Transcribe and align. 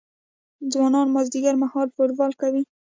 ځوانان 0.71 1.07
مازدیګر 1.15 1.55
مهال 1.63 1.87
فوټبال 1.95 2.31
کوي. 2.41 2.63